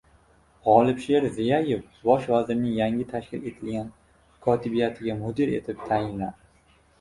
[0.67, 3.93] G‘olibsher Ziyayev Bosh vazirning yangi tashkil etilgan
[4.47, 6.81] kotibiyatiga mudir etib tayinlandi